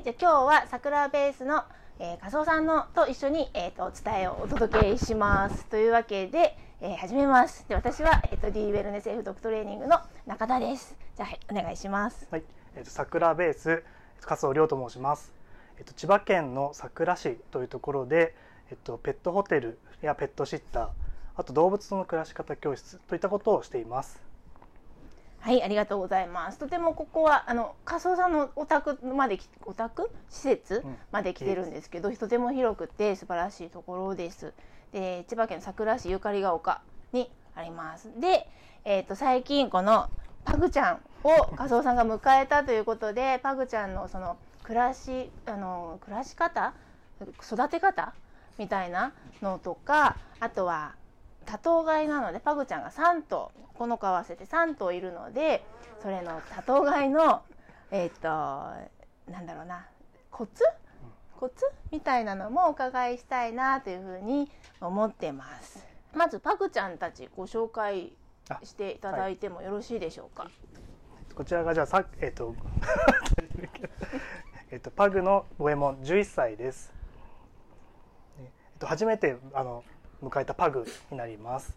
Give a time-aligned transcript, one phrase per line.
[0.00, 1.62] はい、じゃあ今日は桜ベースの、
[1.98, 5.66] えー、仮想さんのと一緒に、えーと、伝えをお届けします。
[5.66, 7.66] というわけで、えー、始めます。
[7.68, 10.96] で私は、えーと、D ウェルネス F ドクトレーニングの中田です。
[11.18, 12.26] じゃあ、はい、お願いします。
[12.30, 12.42] はい、
[12.76, 13.84] えっ、ー、と桜ベース
[14.22, 15.34] 加藤亮と申します。
[15.76, 18.34] えっ、ー、と千葉県の佐倉市というところで、
[18.70, 20.88] えっ、とペットホテルやペットシッター、
[21.36, 24.29] あと動物との暮らし方教室といったことをしています。
[25.40, 26.58] はい、ありがとうございます。
[26.58, 30.10] とてもここはあの仮想さんのお宅までお宅？
[30.28, 34.52] 施設まで来てるんですけど、うん、とても広くて素晴らしいところです。
[34.92, 36.82] で、千葉県佐倉市ゆかりが丘
[37.12, 38.10] にあります。
[38.20, 38.48] で、
[38.84, 40.10] えっ、ー、と最近この
[40.44, 46.74] パグちゃんを仮想さんが迎えたということで、 パグちゃんのその暮らしあの暮らし方、
[47.42, 48.12] 育て方？
[48.58, 50.94] みたいなのとか、あとは
[51.46, 55.64] 多頭飼いなのでパグちゃんが3頭この子合わせて3頭いるので
[56.02, 57.42] それの多頭飼いの
[57.90, 59.86] えっ、ー、となんだろうな
[60.30, 60.64] コツ？
[61.36, 61.64] コツ？
[61.90, 65.86] みたいなのもお伺いしたいなというふうに思ってます。
[66.14, 68.12] まずパグちゃんたちご紹介
[68.64, 70.44] していただいてもよろしいでしょうか？
[70.44, 72.54] はい、こちらがじゃあさえっ、 ー、と
[74.70, 76.92] えっとパグの五右衛門11歳です。
[78.38, 79.84] えっと初めてあの
[80.22, 81.76] 迎えたパグになります。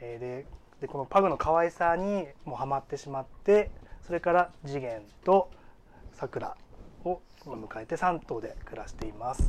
[0.00, 0.46] えー、で
[0.80, 3.70] でこのパグの可愛さにもうハマってしまって
[4.06, 5.50] それから次元と
[6.12, 6.56] さくら
[7.04, 9.42] を迎えて3頭で暮らしています。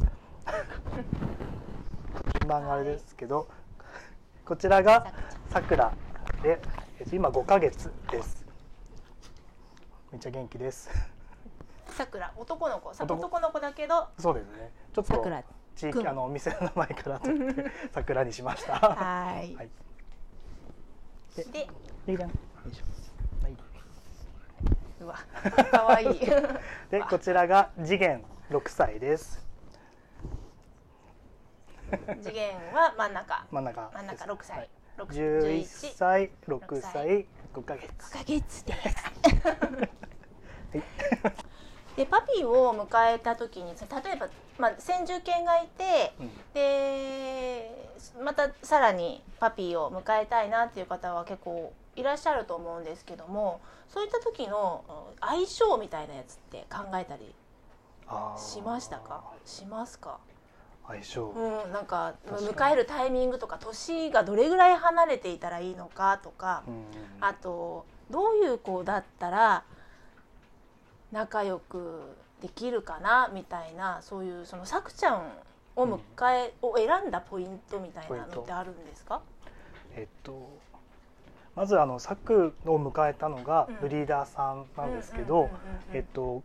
[2.40, 3.48] 順番があれですけど、
[4.46, 5.14] こちらが
[5.50, 5.94] さくら
[6.42, 6.62] で
[7.12, 8.46] 今5ヶ月です。
[10.12, 10.90] めっちゃ元気です。
[11.90, 13.40] さくら男の子男？
[13.40, 15.24] の子だけどそうですねちょっと
[15.78, 18.74] 地域あのお店の名前から取って桜にしました。
[18.80, 19.56] はい。
[19.56, 19.70] はい。
[21.36, 21.68] で、で
[22.08, 22.30] いいじゃん。
[22.30, 22.36] よ
[22.72, 23.44] いしょ。
[23.44, 23.56] はい。
[25.00, 25.16] うわ、
[25.72, 26.20] 可愛いい。
[26.90, 29.46] で、こちらが次元六歳です。
[32.24, 33.46] 次元は真ん中。
[33.52, 33.92] 真ん中。
[33.94, 34.70] 真ん中六歳。
[35.12, 37.88] 十一歳、六歳、五ヶ月。
[38.00, 38.98] 五ヶ月です。
[40.74, 41.47] はい
[41.98, 47.92] でパピーを迎えた時に例えば、まあ、先住犬がいて、うん、で
[48.24, 53.60] またさらにパピーを迎えたいなっていう方は結構いらっしゃると思うんですけども
[53.90, 54.84] そういった時の
[55.20, 57.34] 相性みたいなやつって考えたり
[58.38, 59.24] しましたか？
[59.44, 60.20] しますか？
[60.88, 66.86] 相性、うん、なんか迎えるタイミングとか年がどれぐらい離れていたらいいのかとか、うん、
[67.20, 69.64] あとどういう子だったら
[71.12, 75.32] 仲良くできるかなみたいなそういうそのさくちゃん
[75.76, 76.00] を迎
[76.34, 79.22] え、うん、を選んだポイントみたいなのってあるんですか？
[79.96, 80.50] えっと
[81.56, 85.50] まずあのサクを迎えたのがブリーダーさんなんですけど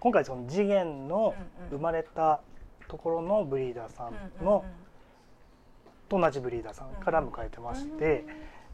[0.01, 1.35] 今回その次元の
[1.71, 2.41] 生まれた
[2.89, 4.65] ところのブリーダーさんの
[6.09, 8.25] と同じブリーダーさんから迎えてまして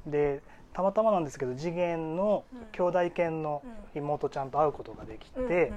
[0.07, 0.41] で
[0.73, 3.63] たまたまなんですけど次元の兄弟犬の
[3.95, 5.73] 妹ちゃんと会うことができて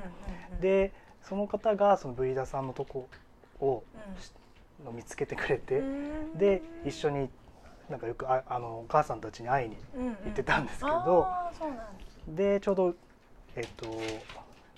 [0.61, 0.91] で
[1.23, 3.07] その方がそのブリーダーさんのとこ
[3.59, 3.83] を、
[4.83, 5.81] の見つけてくれて
[6.35, 7.29] で一緒に
[7.89, 9.75] なんかよくああのお母さんたちに会いに
[10.25, 11.27] 行ってたんですけど、
[12.27, 12.95] でちょうど
[13.55, 13.85] えっと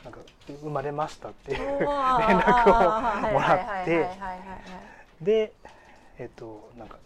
[0.03, 4.09] なんか生まれましたっていう 連絡をもらって
[5.21, 5.53] で
[6.17, 6.97] えっとなんか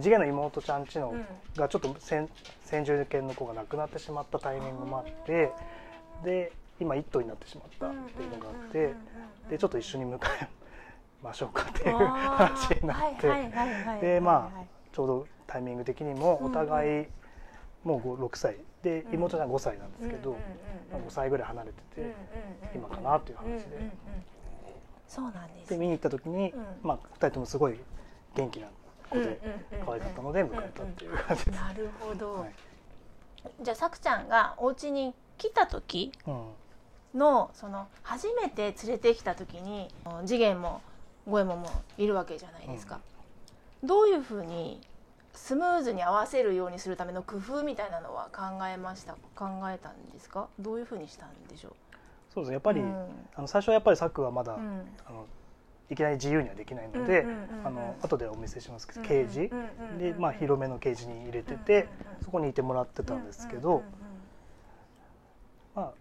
[0.00, 1.14] 次元の妹ちゃんちの
[1.56, 2.28] がちょっと先
[2.64, 5.50] 先住犬の子が亡くなってしまったタイミングもあって
[6.24, 8.94] で今1頭になってしまったっていうのがあって
[9.50, 10.48] でちょっと一緒に迎え
[11.22, 17.06] ましょうかっていう話になってでまあちょうどタイミング的にもお互い
[17.84, 20.36] もう6歳で妹ちゃん5歳なんですけど5
[21.08, 22.14] 歳ぐらい離れてて
[22.74, 23.90] 今かなっていう話で。
[25.08, 27.78] そうなんですで見に行った時に、まあ、2人ともすごい
[28.34, 28.66] 元気な
[29.10, 29.40] 子で
[29.84, 31.56] 可愛かったので迎えたっていう感じです。
[31.56, 32.52] なるほど、はい、
[33.62, 36.12] じゃあさくちゃんがお家に来た時
[37.14, 39.88] の、その初めて連れてきた時に
[40.24, 40.82] 次元も
[41.26, 43.00] 五右衛門もいるわけじゃないですか。
[43.82, 44.80] うん、どういうふうに
[45.34, 49.14] スムーズに合わせるようにするための工夫みたいなのは考えました？
[49.34, 50.48] 考えたんですか？
[50.58, 51.72] どういうふうにしたんでしょう？
[52.32, 52.54] そうですね。
[52.54, 55.26] やっぱり、うん、あの最初はやっぱりサクはまだ、うん、あの
[55.90, 57.24] いきなり自由にはできないので、
[57.64, 59.50] あの後でお見せしますけどケージ。
[59.98, 61.88] で、まあ、広めのケージに入れてて
[62.24, 63.82] そこにいてもらってたんですけど、
[65.74, 65.92] ま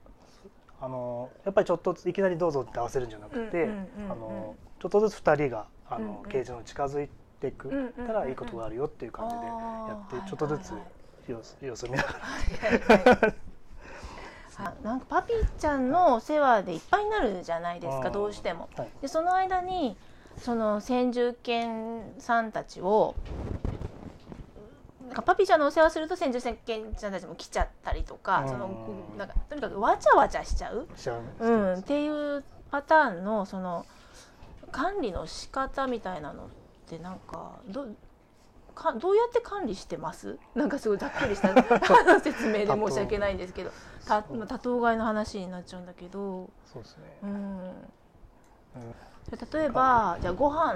[0.80, 3.70] あ、あのやっぱりちょっといきなりどうぞって合わせるんじゃなくて、
[4.10, 7.10] あのちょっとずつ2人があのケージの近づい
[7.40, 10.74] ていくたらいいことがあるよっていう感じでやってちょっとずつ
[11.62, 12.10] 様子見なが
[13.26, 13.34] ら。
[14.84, 18.70] なんかパピーちちゃんの世話でいっぱいになるじゃないですかどうしても。
[18.78, 18.90] はい。
[19.02, 19.98] でその間に
[20.38, 23.16] その先住犬さんたちを
[25.08, 28.50] なんかパピちゃんのお世話すると先住犬さんたちも来ちゃったりとか、うん。
[28.50, 28.88] その
[29.18, 31.22] なんかとにかくわちゃわちゃしちゃう、しちゃう。
[31.40, 33.86] うん、っていうパターンのその
[34.72, 36.48] 管理の仕方みたいなのっ
[36.88, 37.88] てなんかど
[38.76, 40.38] かどうやって管理してます？
[40.54, 41.50] なんかすごいざっくりした
[42.22, 43.72] 説明で申し訳ないんですけど。
[44.06, 46.50] た多頭飼いの話になっちゃうんだけど。
[46.72, 47.04] そうですね。
[47.24, 47.30] うん。
[47.32, 47.34] う
[47.70, 47.76] ん。
[49.52, 50.76] 例えばじゃあご飯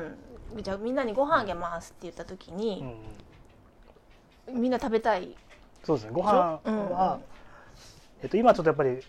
[0.64, 5.36] じゃあみんなにご飯あげますって言った時うに、んみんな食べたい？
[5.84, 6.12] そうですね。
[6.12, 6.90] ご飯うん。
[6.90, 7.20] は
[8.24, 9.04] えっと今ちょっとやっぱり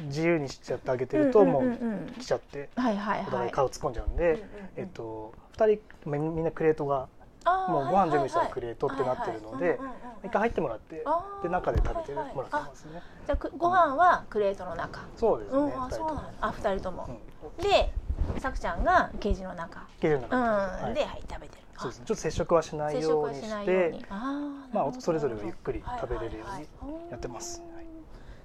[0.00, 1.78] 自由にしちゃってあげてるともう
[2.20, 3.50] 来ちゃってお互はいい。
[3.50, 4.44] 顔突っ込んじゃうんで
[4.76, 7.08] えっと2人みみんなクレートが
[7.46, 9.78] もうご飯準備したらクレートってなってるので
[10.24, 11.04] 一回入ってもらって
[11.42, 13.02] で中で食べてもらってますね。
[13.26, 15.00] じゃあくご飯はクレートの中。
[15.16, 16.08] そうですねうんあ二人とも。
[16.08, 16.32] そうなんだ。
[16.40, 17.08] あ二人とも。
[17.56, 17.62] うん。
[17.62, 17.92] で
[18.38, 19.86] さくちゃんがケージの中。
[20.00, 20.30] ケージのうん。
[20.30, 20.94] 中はい。
[20.94, 21.62] ではい食べてる。
[21.78, 22.06] そうですね。
[22.06, 23.34] ちょっと接触はしあないように。
[23.36, 27.60] してまあそれぞれがゆっくりはい食べれるようはいにはいやってます。
[27.74, 27.84] はい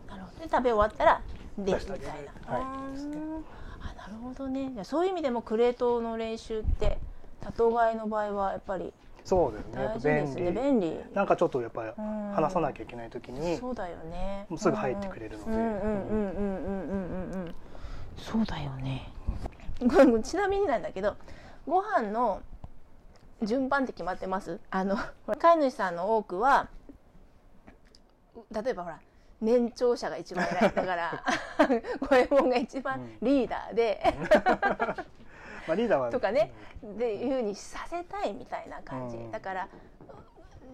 [0.09, 0.45] なるほど。
[0.45, 1.21] で食べ終わったら
[1.57, 2.25] でみ出してあげるたい。
[2.47, 2.63] な、はい
[3.85, 4.71] あなるほどね。
[4.83, 6.99] そういう意味でもクレートの練習って
[7.43, 8.93] 多頭飼いの場合はやっぱり
[9.25, 9.93] そうだよね。
[9.99, 10.51] ですね。
[10.51, 10.99] 便利。
[11.13, 11.91] なんかちょっとやっぱり
[12.33, 14.47] 話さなきゃいけない時に、そうだよね。
[14.57, 15.51] すぐ入ってくれるので。
[18.17, 19.09] そうだよね。
[20.23, 21.15] ちなみになんだけど
[21.65, 22.41] ご飯の
[23.41, 24.59] 順番って決まってます？
[24.69, 24.97] あの
[25.39, 26.67] 飼い主さんの多くは
[28.51, 28.99] 例えばほら
[29.41, 30.73] 年長者が一番偉い。
[30.73, 31.23] だから
[32.01, 35.22] 五右衛門が一番リーダーで、うん。
[35.67, 36.51] まあリーダーはとかね。
[36.97, 39.31] でいうふうにさせたいみたいな感じ、うん。
[39.31, 39.67] だから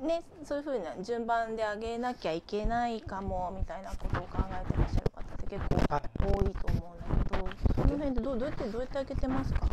[0.01, 6.03] ねそういうふうな順番で上げなきゃいけないかもみたいなことを考えてらっしゃる方って結構はい。
[6.19, 9.67] 多いと思うんだけどその辺ってどうどうやってどうやって開けてますか？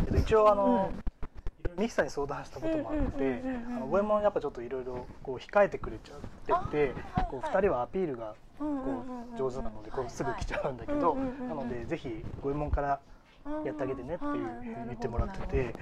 [0.00, 1.04] えっと一応あのうん。
[1.76, 3.42] ミキさんに相談したこともあって
[3.80, 8.64] 五右衛門やっぱちょっといろいろこう控えてくれちゃっててあはいこう人はアピールがこ
[9.34, 13.00] う上手なのでこうすぐ来ちゃうんだけはいどなのでぜひ五右衛門から
[13.64, 15.74] やってあげてねっていう言ってもらってはいて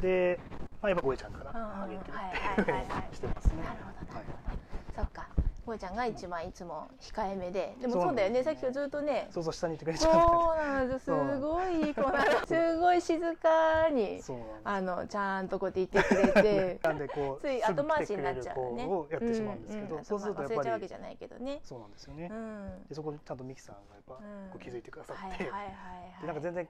[0.00, 0.40] で
[0.80, 2.76] まあやっぱ五右ちゃんからあげてるはいっていう
[3.10, 3.62] ふしてますね。
[3.62, 4.58] なるほどなはい。
[4.94, 5.28] そっか。
[5.66, 7.76] こえちゃんが一番いつも控えめで。
[7.78, 8.42] でもそうだよね。
[8.42, 9.28] さっきからずっとね。
[9.30, 16.80] そうそう下にいてくれちゃうんそうなんですごいいい子なのすごい静かにでそうあのちゃんとこうやって言ってくれて。
[16.82, 21.60] なんでこうつい後回しになっちゃうね子をやってしまうんですけど、んんそうするとやっ後回忘れちゃうぱりわけじゃないけどね。
[21.64, 22.88] そうなんですよね、うん。
[22.88, 24.56] でそこにちゃんとミキさんがやっぱこうん。
[24.56, 26.20] う気づいてくださって、はいはいはいはい。
[26.22, 26.68] でなんか全然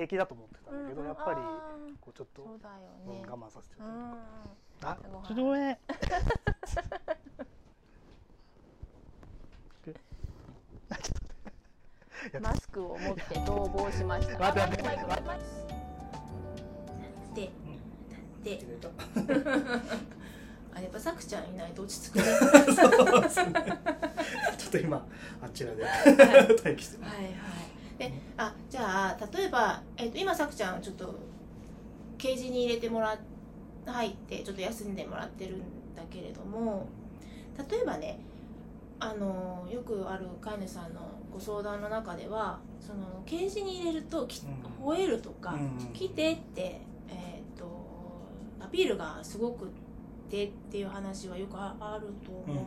[0.00, 1.40] 平気だと思ってたんだけど、うんやっぱり
[2.00, 2.74] こうちょっと、そうだよ
[3.06, 4.16] うんね我慢させちゃうんっ
[4.80, 4.96] た、あ？
[4.96, 5.78] ちょっとごめん。
[12.40, 14.38] マスクを持って逃亡しました。
[14.38, 14.82] 待って待って。
[14.82, 15.44] マイクマイクマイク
[17.34, 17.50] で
[18.42, 18.88] で入れた
[20.76, 22.24] あやっぱさくちゃんいないと落ち着くね。
[22.24, 23.52] そうですね。
[24.56, 25.06] ちょっと今
[25.42, 25.84] あちらで。
[25.84, 27.16] 待機してます。
[27.16, 27.34] はいはい
[28.00, 31.14] であじゃあ例えば、えっと今さくちゃんはちょっと
[32.16, 33.18] ケージに入れてもらっ
[33.84, 35.60] 入ってちょっと休んでもらってるん
[35.94, 36.88] だけれども
[37.70, 38.18] 例えばね
[38.98, 41.00] あのよくある飼い主さんの
[41.32, 44.42] ご相談の中ではそのケージに入れるとき、
[44.80, 44.86] うん。
[44.86, 45.92] 吠えるとか、うん。
[45.92, 47.66] 来てって、えー、と
[48.60, 49.68] アピールがすごくっ
[50.28, 52.62] てっていう話はよくああると思うの、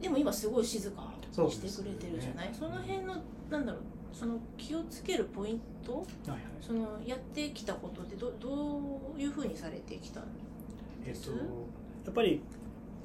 [0.00, 2.50] でも今すごい静かにしてくれてるじゃない？
[2.52, 3.14] そ,、の辺の
[3.50, 5.98] なんだろうその気をつけるポイント？
[5.98, 6.40] はいはい。
[6.60, 10.24] そのやってきたことってどどういうふうにされてきたん
[11.06, 11.36] えっとや
[12.10, 12.40] っぱり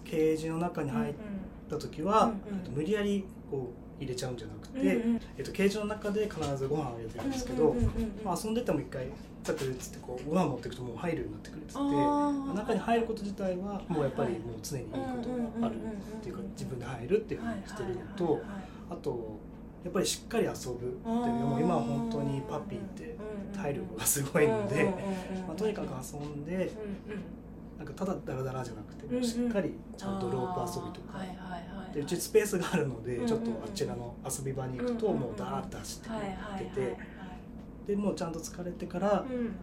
[0.04, 1.14] ケージの中に入っ
[1.70, 2.36] た時は、うんうん。
[2.60, 5.22] えっと無理やりこう入れちゃうんじゃなくて、うんうん。
[5.38, 7.76] えっと、ケージの中で必ずご飯をあげてるんですけど、
[8.24, 9.08] まあ、遊んでても一回
[9.44, 18.42] 「さくれ」っつってこうご飯持っていくともう入るようになってくるっつって中に入ること自体はもうやっぱりもう常にいいことがあるっていうか自分で入るっていうふうにしてるのと
[18.90, 19.40] あと
[19.84, 23.18] やっぱりしっかり遊ぶっていうのも今は本当にパピーって
[23.54, 24.86] 体力がすごいので、
[25.46, 26.72] まあ、とにかく遊んで
[27.78, 31.20] なんかただダラダラじゃなくてしっかりちゃんとロープ遊びとか
[31.94, 36.98] でうちスペースがあるのでちょっとあちらの遊び場に行くともうダーッと走ってはいはいはいってて
[37.88, 39.56] でもうちゃんと疲れてからうん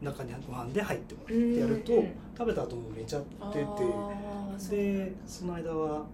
[0.00, 1.92] 中にご飯で入ってもらってやると
[2.36, 6.04] 食べた後もう寝ちゃってあてでその間は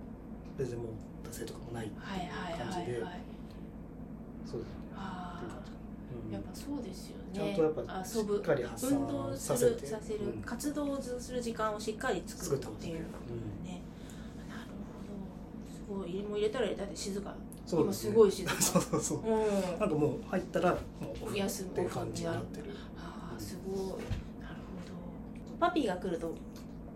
[0.57, 0.87] 別にもう
[1.27, 3.03] 達成とかもないはいはい感じで。
[4.47, 4.75] そうですね。
[4.95, 7.25] あっていう感じーやっぱそうですよね。
[7.35, 10.39] ちゃんとやっぱし遊ぶ運動させてる。
[10.45, 12.99] 活動する時間をしっかり作るっていう。
[13.65, 13.83] ね
[15.89, 17.35] ねなるほどすごいもう入れたら入れたで静か。
[17.67, 18.55] そうね、今すごい静か。
[18.61, 19.19] そうそうそう。
[19.21, 19.79] うん。
[19.79, 20.79] なんかもう入ったらも
[21.23, 22.71] うオフっ休むていう感じになってる。
[22.99, 23.77] ああすごい。
[23.79, 25.59] なるほど。
[25.59, 26.35] パピーが来ると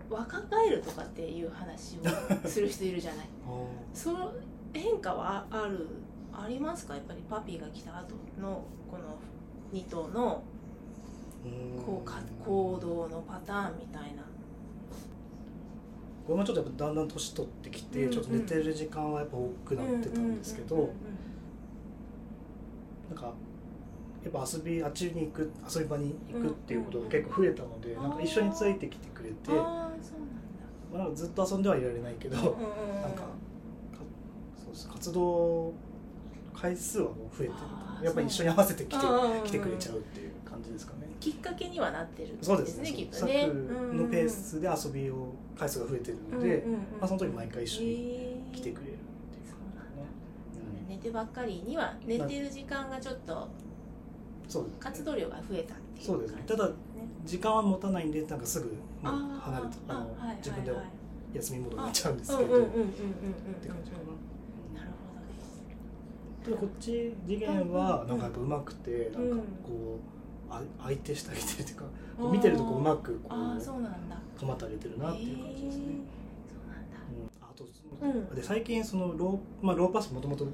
[0.09, 3.29] 若返るとかっていう話をする人いるじゃない。
[3.93, 4.31] その
[4.73, 5.87] 変化はある
[6.33, 6.95] ありますか？
[6.95, 9.17] やっぱりパピーが来た後のこの
[9.73, 10.43] 2頭の
[11.43, 14.23] うんこうか行動のパターンみたいな
[16.29, 20.89] これもちょっとやっぱだんだん年取ってきて、うんちょっと寝てる時間はやっぱ多くなってたんですけど、うんうん
[23.09, 23.33] なんか
[24.23, 29.91] やっぱ遊びあっちに行く遊び場に行くっていうことが結構増えたので、うんなんか一緒についてきてくれて、ま
[30.93, 33.01] あ、なんかずっと遊んではいられないけど、なんだうんうんうん。
[33.01, 33.25] なんかか
[34.63, 34.87] そうです。
[34.87, 35.73] 活動
[36.53, 38.05] 回数はもう増えてる。
[38.05, 39.05] やっぱり一緒に合わせてきて
[39.45, 41.07] 来てくれちゃうっていう感じですかね。
[41.19, 42.91] きっかけにはなってるんですねそうですね。
[42.91, 46.79] きっとサねのペースで遊びを回数が増えてるので、うんうんうん。
[46.79, 50.07] まあ、その時毎回一緒に来てくれるっていうそうなんだね
[50.89, 53.47] 寝てばっかりには寝てる時間がちょっと
[54.47, 56.37] そうです活動量が増えたっていうそうですね。
[56.37, 56.71] 感じただ
[57.25, 60.37] 時間は持たないんでなんかすぐ離れてあのあはいはいはい。
[60.37, 60.71] 自分で
[61.33, 64.79] 休みモードになっちゃうんですうんけど、って感じかな。
[64.81, 65.61] なるほどです。
[66.43, 70.18] ただこっち次元はなんかやっぱ上手くてうんなんかこう
[70.49, 71.85] あ相手してあげてるっていうか
[72.31, 74.17] 見てるとこううまくこうそうなんだ。
[74.39, 75.83] 構ってあげてるなっていう感じですね。
[75.83, 76.49] へー。
[76.49, 76.97] そうなんだ。
[77.09, 77.49] うん。
[77.49, 77.65] あと
[78.01, 78.35] うん。
[78.35, 80.47] で最近そのローまあローパスもともと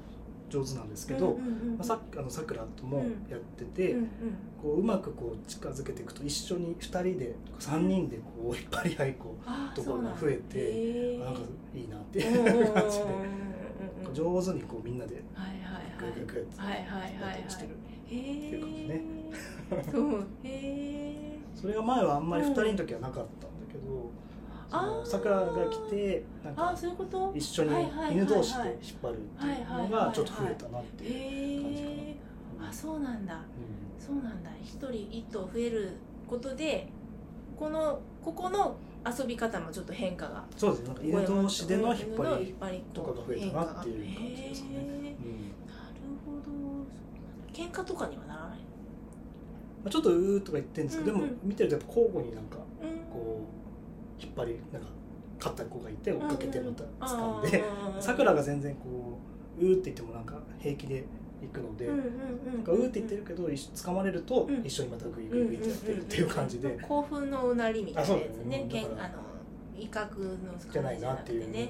[0.48, 1.38] 上手なんですけど、
[1.76, 4.08] まあ、さあのさくらともやってて、う
[4.62, 11.40] こううまくこう近づけていくと一緒に2人で3人でこう引っ張り合いこあーところが増えてあなんか
[11.74, 13.04] いいなっていう感じで
[14.16, 15.22] 上手にこうみんなで
[15.98, 19.02] グーグーグてしてるっていう感じね。
[19.92, 20.20] そう。
[20.42, 27.32] へえそれが前はあんまり2人の時はなかったんだけどさくらが来てなんかそういうこと？
[27.34, 27.70] 一緒に
[28.12, 31.94] 犬同士で引っ張るっていうのがちょっと増えたなっていうへ感じかな。
[31.94, 32.16] え
[32.70, 33.34] あそうなんだ。
[33.34, 33.40] うん。
[34.04, 34.50] そうなんだ。
[34.62, 35.92] 一人一頭増える
[36.26, 36.88] ことで
[37.56, 40.44] このここの遊び方もちょっと変化が。
[40.56, 40.86] そうですね。
[40.88, 44.76] なんか犬同士での引っ張りとかが増えたなっていう感じですかね。
[44.78, 44.84] うん。
[44.84, 46.52] なるほど。
[47.52, 48.58] 喧嘩とかにはならない。
[48.58, 48.64] ま
[49.86, 51.28] あちょっとうーとか言ってるんですけど、うんうん。
[51.28, 52.88] でも見てるとやっぱ交互になんかうん。
[53.12, 53.46] こ
[54.20, 54.88] う引っ張りなんか
[55.38, 57.64] 勝った子がいて追っかけてまた掴んでで
[58.00, 59.18] さくらが全然こ
[59.60, 61.04] ううーって言ってもなんか平気で
[61.42, 64.64] 行くので、うんうんうんなんかうーって言ってるけど一緒掴まれるとうん。
[64.64, 68.66] 一緒にまたグイグイグイってやってるっていう感じで、興奮のうなりみたいなやつね。
[68.98, 69.26] あの
[69.78, 71.68] 威嚇のじゃないなっていう、ね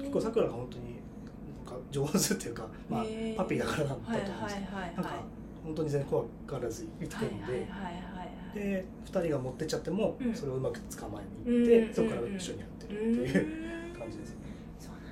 [0.00, 0.84] 結構さくらが本当に
[1.64, 3.04] なんか上手っていうか、まあ
[3.36, 5.10] パピーだからなんだとはい思うんですけど、はいはいはいなんか
[5.64, 7.46] 本当に全然怖がらず言ってくはいるん
[8.54, 10.34] で、で2人が持ってっちゃっても、うん。
[10.34, 14.36] それをうまく捕まえうんに行って、うんそこから一緒にやってるっていう感じですね。
[14.80, 15.10] そうなんで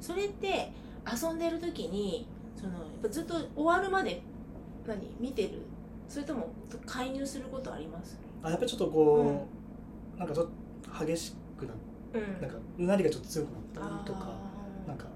[0.00, 0.14] すね。
[0.14, 0.72] それって
[1.06, 2.26] 遊んでる時に
[2.56, 4.22] そのやっぱずっと終わるまで
[4.86, 5.62] 何見てる？
[6.08, 6.48] それとも
[6.86, 8.18] 介入することあります？
[8.42, 9.46] あやっぱりちょっとこ
[10.16, 10.46] う、なんかちょっ
[10.98, 11.72] と激しくな
[12.14, 12.40] うん。
[12.40, 14.36] なんかうなりがちょっと強くなったりとか
[14.88, 15.06] なんか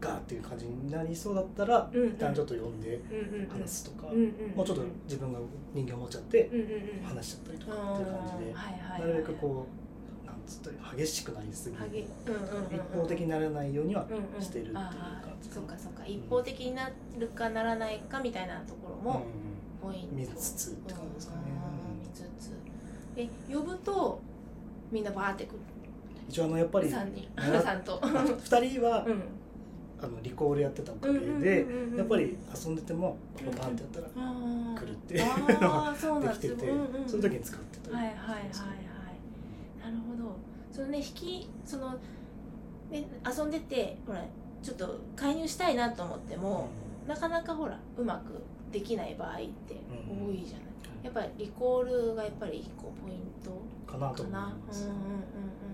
[0.00, 2.08] ガーっていう感じになりそうだったら、うんうん。
[2.08, 3.48] 一旦ちょっと呼んでうんうんうん。
[3.48, 5.38] 話すとか、うんうんもうちょっと自分が
[5.72, 7.04] 人間を持っちゃってうんうんうん。
[7.04, 9.79] 話しちゃったりとかっていう感じで、なるべくこう
[10.50, 14.04] なんつったら激しくなりすぎ激うんうん一方的にならないようには
[14.40, 16.04] してるっていう感あじーそっかそっか。
[16.06, 19.22] 一方的になるかならないかみたいなところも
[19.82, 21.42] ポイント見つつって感じですかね。
[22.02, 22.52] 見つつ。
[23.16, 24.20] え呼ぶと
[24.90, 25.58] みんなバーってくる？
[26.28, 27.28] 一応あのやっぱり三人。
[27.36, 27.98] な 三と。
[28.02, 29.22] 2人は、うん。
[30.02, 34.06] あのリコールやってたおかげで、うんうんやっぱり遊んでてもパパパンってやったら
[34.74, 35.26] 来るっていう
[35.60, 38.89] のができてて、うんうんそういう時に使ってたりはいはいはい
[40.80, 41.90] そのね引きその
[42.90, 44.24] ね遊んでてほら
[44.62, 46.68] ちょっと介入したいなと思っても、
[47.06, 49.76] なかなかほらうまくできない場合って
[50.08, 50.66] 多いじゃない、
[51.04, 53.50] やっぱりリコールがやっぱり一個ポイント
[53.90, 55.00] かなと思います、うんうんうん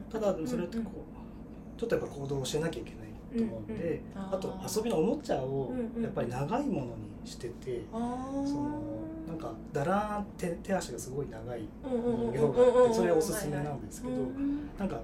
[0.09, 4.29] ただそれってこう、ちょっとやっぱ行動をしなきゃいけないと思うんで、うんうん。
[4.29, 6.03] あーあと遊びのおもちゃをうんうん。
[6.03, 6.93] やっぱり長いものに
[7.25, 8.81] してて、その
[9.27, 14.31] なんかだらーん手手足がすごい長い人形があってそれおすすめなんですけどはいはい
[14.79, 15.01] なんか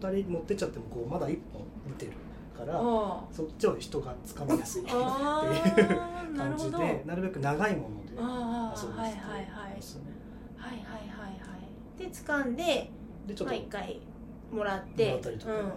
[0.00, 2.12] 2人持ってっちゃってもこうまだ1本見てる
[2.56, 2.78] から
[3.30, 10.02] そっちを人がつかみやすいっていう感じでなるべく長いもので遊ぶはいはいはいですね
[10.56, 11.56] はいはいはいは
[11.98, 12.90] いで掴んで
[13.26, 14.00] でちょっとまあ一回
[14.52, 15.72] もらってもらったりとかうんうんうんう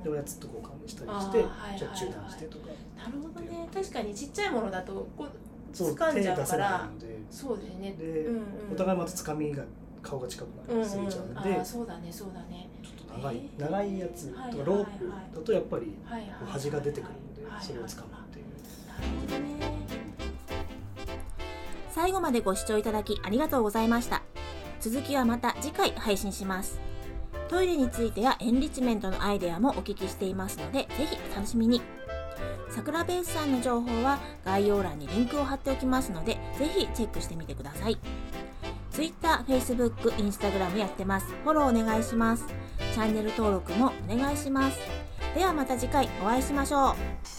[0.00, 2.66] んでおやつと交換したりしてはいはいはいちょっと中断してとか
[2.98, 5.28] なるほどね確かにちっちゃいものだとこう
[5.84, 6.88] 掴んじゃうから
[7.30, 7.92] そうですね。
[7.98, 8.42] でうんうん。
[8.72, 9.62] お互いまたつかみが
[10.02, 12.68] 顔が近くなりすぎちゃうんでああそうだねそうだね。
[12.82, 14.28] ちょっとと長い長いやつ。
[14.28, 15.96] とかロープだとやっぱり
[16.46, 17.10] 端が出てくる
[17.44, 18.46] のでそれを使うっていう。
[21.90, 24.22] 最後までご視聴いただきありがとうございました。
[24.80, 26.78] 続きはまた次回配信します。
[27.48, 31.80] トイレについてやエンリッチメントのアイデアもお聞きしていますので、ぜひ楽しみに。
[32.70, 37.98] 桜ベースさんの情報は概要欄にリンクを貼っておきますので、ぜひチェックしてみてください。
[38.90, 41.26] Twitter、Facebook、Instagram やってます。
[41.44, 42.46] フォローお願いします。
[42.94, 44.78] チャンネル登録もお願いします。
[45.34, 47.35] ではまた次回お会いしましょう。